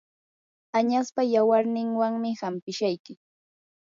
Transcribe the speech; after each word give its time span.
añaspa 0.77 1.21
yawarninwanmi 1.33 2.29
hanpishayki. 2.41 3.13